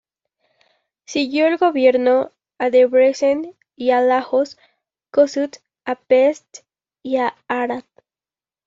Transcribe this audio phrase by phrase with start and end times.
[1.05, 4.57] Siguió al gobierno a Debrecen y a Lajos
[5.11, 6.63] Kossuth a Pest
[7.03, 7.83] y a Arad.